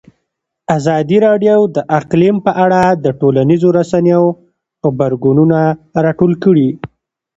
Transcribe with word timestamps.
ازادي 0.77 1.17
راډیو 1.27 1.59
د 1.75 1.77
اقلیم 1.99 2.35
په 2.45 2.51
اړه 2.63 2.81
د 3.03 3.05
ټولنیزو 3.19 3.69
رسنیو 3.79 4.23
غبرګونونه 4.83 5.59
راټول 6.05 6.33
کړي. 6.43 6.69